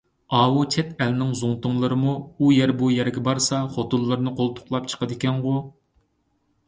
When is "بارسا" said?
3.29-3.61